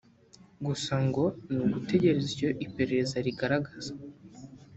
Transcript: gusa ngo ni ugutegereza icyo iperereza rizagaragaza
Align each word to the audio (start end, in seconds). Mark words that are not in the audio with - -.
gusa 0.65 0.93
ngo 1.07 1.23
ni 1.51 1.59
ugutegereza 1.65 2.27
icyo 2.33 2.49
iperereza 2.65 3.15
rizagaragaza 3.25 3.93